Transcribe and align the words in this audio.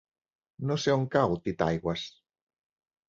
No 0.69 0.77
sé 0.85 0.95
on 1.01 1.05
cau 1.17 1.37
Titaigües. 1.49 2.09